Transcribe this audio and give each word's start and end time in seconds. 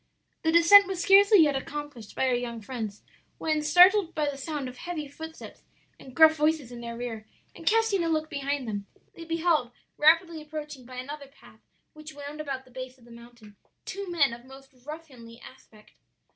"The 0.41 0.51
descent 0.51 0.87
was 0.87 0.99
scarcely 0.99 1.43
yet 1.43 1.55
accomplished 1.55 2.15
by 2.15 2.25
our 2.25 2.33
young 2.33 2.59
friends, 2.59 3.03
when 3.37 3.61
startled 3.61 4.15
by 4.15 4.27
the 4.27 4.35
sound 4.35 4.67
of 4.67 4.77
heavy 4.77 5.07
footsteps 5.07 5.61
and 5.99 6.15
gruff 6.15 6.35
voices 6.35 6.71
in 6.71 6.81
their 6.81 6.97
rear, 6.97 7.27
and 7.53 7.67
casting 7.67 8.03
a 8.03 8.09
look 8.09 8.27
behind 8.27 8.67
them, 8.67 8.87
they 9.13 9.25
beheld, 9.25 9.69
rapidly 9.97 10.41
approaching 10.41 10.85
by 10.87 10.95
another 10.95 11.27
path 11.27 11.59
which 11.93 12.15
wound 12.15 12.41
about 12.41 12.65
the 12.65 12.71
base 12.71 12.97
of 12.97 13.05
the 13.05 13.11
mountain, 13.11 13.55
two 13.85 14.09
men 14.09 14.33
of 14.33 14.43
most 14.43 14.73
ruffianly 14.87 15.39
aspect. 15.39 15.91